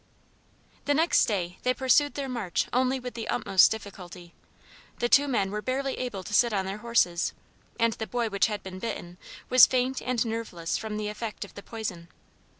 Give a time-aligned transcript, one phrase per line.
[0.85, 4.33] The next day they pursued their march only with the utmost difficulty;
[4.97, 7.33] the two men were barely able to sit on their horses,
[7.79, 11.53] and the boy which had been bitten was faint and nerveless from the effect of
[11.53, 12.07] the poison.